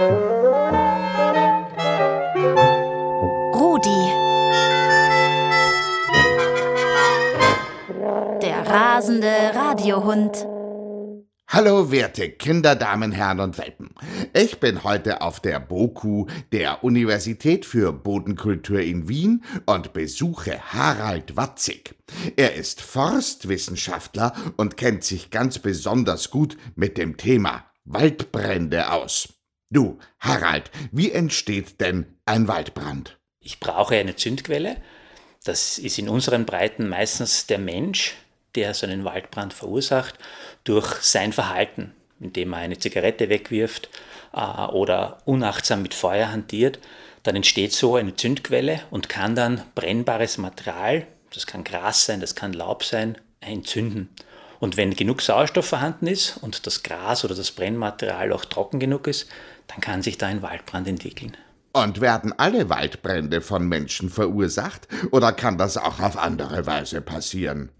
[0.00, 0.08] Rudi.
[8.40, 10.46] Der rasende Radiohund.
[11.48, 13.90] Hallo, werte Kinder, Damen, Herren und Welpen.
[14.32, 21.36] Ich bin heute auf der BOKU der Universität für Bodenkultur in Wien und besuche Harald
[21.36, 21.94] Watzig.
[22.36, 29.39] Er ist Forstwissenschaftler und kennt sich ganz besonders gut mit dem Thema Waldbrände aus.
[29.72, 33.18] Du, Harald, wie entsteht denn ein Waldbrand?
[33.38, 34.76] Ich brauche eine Zündquelle.
[35.44, 38.16] Das ist in unseren Breiten meistens der Mensch,
[38.56, 40.18] der so einen Waldbrand verursacht,
[40.64, 43.90] durch sein Verhalten, indem er eine Zigarette wegwirft
[44.32, 46.80] äh, oder unachtsam mit Feuer hantiert,
[47.22, 52.34] dann entsteht so eine Zündquelle und kann dann brennbares Material, das kann Gras sein, das
[52.34, 54.08] kann Laub sein, entzünden.
[54.60, 59.06] Und wenn genug Sauerstoff vorhanden ist und das Gras oder das Brennmaterial auch trocken genug
[59.06, 59.26] ist,
[59.66, 61.36] dann kann sich da ein Waldbrand entwickeln.
[61.72, 67.70] Und werden alle Waldbrände von Menschen verursacht oder kann das auch auf andere Weise passieren?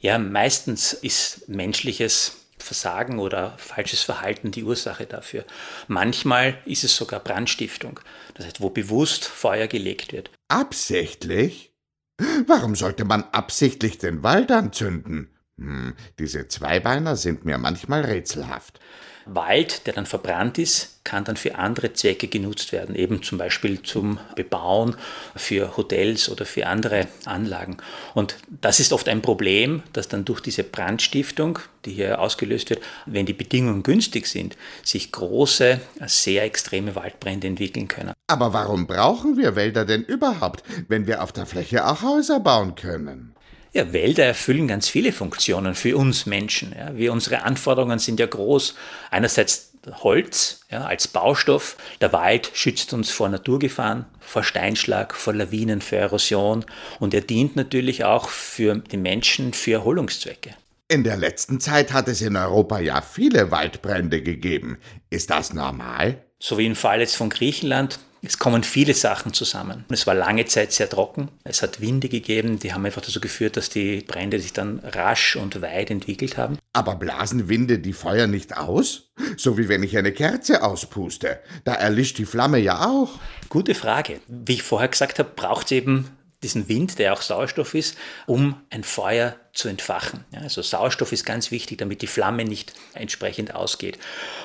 [0.00, 5.44] Ja, meistens ist menschliches Versagen oder falsches Verhalten die Ursache dafür.
[5.86, 8.00] Manchmal ist es sogar Brandstiftung,
[8.34, 10.30] das heißt, wo bewusst Feuer gelegt wird.
[10.48, 11.72] Absichtlich?
[12.46, 15.30] Warum sollte man absichtlich den Wald anzünden?
[15.58, 18.80] Hm, diese Zweibeiner sind mir manchmal rätselhaft.
[19.30, 23.82] Wald, der dann verbrannt ist, kann dann für andere Zwecke genutzt werden, eben zum Beispiel
[23.82, 24.96] zum Bebauen
[25.36, 27.76] für Hotels oder für andere Anlagen.
[28.14, 32.82] Und das ist oft ein Problem, dass dann durch diese Brandstiftung, die hier ausgelöst wird,
[33.06, 38.12] wenn die Bedingungen günstig sind, sich große, sehr extreme Waldbrände entwickeln können.
[38.28, 42.74] Aber warum brauchen wir Wälder denn überhaupt, wenn wir auf der Fläche auch Häuser bauen
[42.74, 43.34] können?
[43.72, 46.74] Ja, Wälder erfüllen ganz viele Funktionen für uns Menschen.
[46.76, 46.96] Ja.
[46.96, 48.74] Wir, unsere Anforderungen sind ja groß.
[49.10, 51.76] Einerseits Holz ja, als Baustoff.
[52.00, 56.64] Der Wald schützt uns vor Naturgefahren, vor Steinschlag, vor Lawinen, für Erosion.
[56.98, 60.54] Und er dient natürlich auch für die Menschen für Erholungszwecke.
[60.90, 64.78] In der letzten Zeit hat es in Europa ja viele Waldbrände gegeben.
[65.10, 66.24] Ist das normal?
[66.38, 69.84] So wie im Fall jetzt von Griechenland es kommen viele Sachen zusammen.
[69.90, 71.28] Es war lange Zeit sehr trocken.
[71.44, 75.36] Es hat Winde gegeben, die haben einfach dazu geführt, dass die Brände sich dann rasch
[75.36, 76.58] und weit entwickelt haben.
[76.72, 79.12] Aber blasen Winde die Feuer nicht aus?
[79.36, 81.38] So wie wenn ich eine Kerze auspuste.
[81.62, 83.20] Da erlischt die Flamme ja auch.
[83.48, 84.20] Gute Frage.
[84.26, 86.10] Wie ich vorher gesagt habe, braucht es eben
[86.42, 87.96] diesen Wind, der auch Sauerstoff ist,
[88.26, 90.24] um ein Feuer zu entfachen.
[90.30, 93.98] Ja, also Sauerstoff ist ganz wichtig, damit die Flamme nicht entsprechend ausgeht.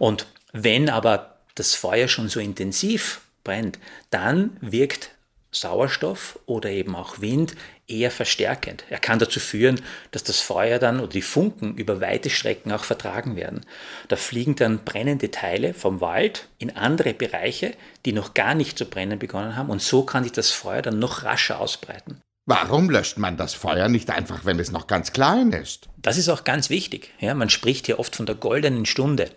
[0.00, 3.78] Und wenn aber das Feuer schon so intensiv brennt,
[4.10, 5.12] dann wirkt
[5.52, 7.54] Sauerstoff oder eben auch Wind
[7.86, 8.82] eher verstärkend.
[8.90, 9.80] Er kann dazu führen,
[10.10, 13.64] dass das Feuer dann oder die Funken über weite Strecken auch vertragen werden.
[14.08, 17.74] Da fliegen dann brennende Teile vom Wald in andere Bereiche,
[18.04, 20.98] die noch gar nicht zu brennen begonnen haben und so kann sich das Feuer dann
[20.98, 22.20] noch rascher ausbreiten.
[22.48, 25.88] Warum löscht man das Feuer nicht einfach, wenn es noch ganz klein ist?
[26.00, 27.10] Das ist auch ganz wichtig.
[27.18, 29.30] Ja, man spricht hier oft von der goldenen Stunde.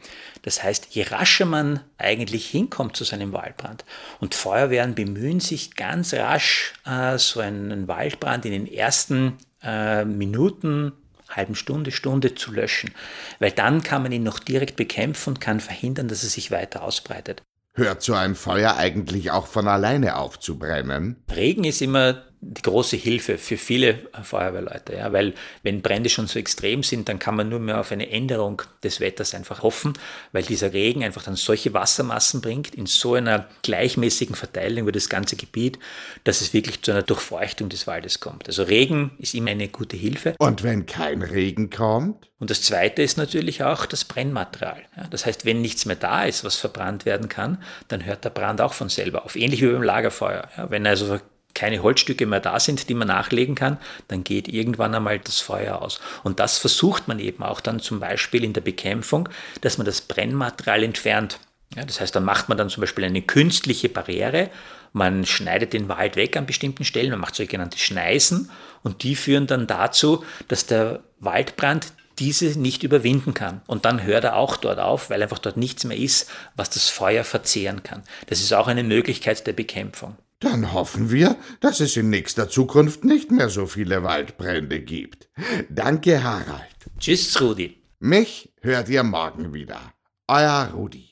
[0.43, 3.83] Das heißt, je rascher man eigentlich hinkommt zu seinem Waldbrand
[4.19, 10.91] und Feuerwehren bemühen sich ganz rasch, äh, so einen Waldbrand in den ersten äh, Minuten,
[11.29, 12.91] halben Stunde, Stunde zu löschen.
[13.39, 16.83] Weil dann kann man ihn noch direkt bekämpfen und kann verhindern, dass er sich weiter
[16.83, 17.41] ausbreitet.
[17.73, 21.23] Hört so ein Feuer eigentlich auch von alleine auf zu brennen?
[21.33, 25.33] Regen ist immer die große Hilfe für viele Feuerwehrleute, ja, weil
[25.63, 29.01] wenn Brände schon so extrem sind, dann kann man nur mehr auf eine Änderung des
[29.01, 29.93] Wetters einfach hoffen,
[30.31, 35.09] weil dieser Regen einfach dann solche Wassermassen bringt in so einer gleichmäßigen Verteilung über das
[35.09, 35.79] ganze Gebiet,
[36.23, 38.47] dass es wirklich zu einer Durchfeuchtung des Waldes kommt.
[38.47, 40.35] Also Regen ist immer eine gute Hilfe.
[40.39, 42.29] Und wenn kein Regen kommt?
[42.39, 44.81] Und das Zweite ist natürlich auch das Brennmaterial.
[44.95, 48.29] Ja, das heißt, wenn nichts mehr da ist, was verbrannt werden kann, dann hört der
[48.29, 49.35] Brand auch von selber auf.
[49.35, 50.47] Ähnlich wie beim Lagerfeuer.
[50.55, 51.19] Ja, wenn also
[51.59, 53.77] keine Holzstücke mehr da sind, die man nachlegen kann,
[54.07, 55.99] dann geht irgendwann einmal das Feuer aus.
[56.23, 59.27] Und das versucht man eben auch dann zum Beispiel in der Bekämpfung,
[59.59, 61.39] dass man das Brennmaterial entfernt.
[61.75, 64.49] Ja, das heißt, dann macht man dann zum Beispiel eine künstliche Barriere,
[64.93, 68.49] man schneidet den Wald weg an bestimmten Stellen, man macht sogenannte Schneisen
[68.81, 73.61] und die führen dann dazu, dass der Waldbrand diese nicht überwinden kann.
[73.67, 76.89] Und dann hört er auch dort auf, weil einfach dort nichts mehr ist, was das
[76.89, 78.03] Feuer verzehren kann.
[78.27, 80.17] Das ist auch eine Möglichkeit der Bekämpfung.
[80.39, 85.29] Dann hoffen wir, dass es in nächster Zukunft nicht mehr so viele Waldbrände gibt.
[85.69, 86.75] Danke, Harald.
[86.97, 87.83] Tschüss, Rudi.
[87.99, 89.93] Mich hört ihr morgen wieder.
[90.27, 91.08] Euer Rudi.